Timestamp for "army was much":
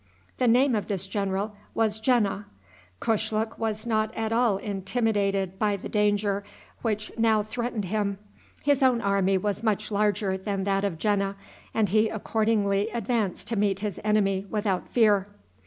8.99-9.91